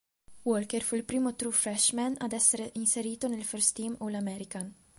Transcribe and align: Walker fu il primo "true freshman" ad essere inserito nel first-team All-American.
Walker 0.45 0.81
fu 0.81 0.95
il 0.95 1.03
primo 1.05 1.35
"true 1.35 1.51
freshman" 1.51 2.15
ad 2.17 2.31
essere 2.33 2.71
inserito 2.73 3.27
nel 3.27 3.43
first-team 3.43 3.97
All-American. 3.99 4.73